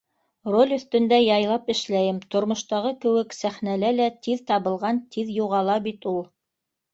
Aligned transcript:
Роль 0.53 0.71
өҫтөндә 0.77 1.17
яйлап 1.23 1.69
эшләйем, 1.73 2.21
тормоштағы 2.35 2.93
кеүек, 3.03 3.37
сәхнәлә 3.41 3.93
лә 3.99 4.09
тиҙ 4.29 4.43
табылған 4.49 5.03
тиҙ 5.17 5.31
юғала 5.37 5.77
бит 5.91 6.11
ул. 6.15 6.19